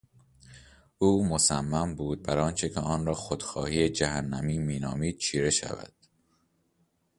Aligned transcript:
او 0.97 1.25
مصصم 1.27 1.95
بود 1.95 2.23
بر 2.23 2.37
آنچه 2.37 2.69
که 2.69 2.79
آن 2.79 3.05
را 3.05 3.13
خودخواهی 3.13 3.89
جهنمی 3.89 4.57
مینامید 4.59 5.17
چیره 5.17 5.49
شود. 5.49 5.93